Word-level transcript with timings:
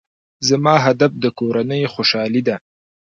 زما 0.47 0.73
هدف 0.85 1.11
د 1.23 1.25
کورنۍ 1.39 1.81
خوشحالي 1.93 2.41
ده. 2.47 2.55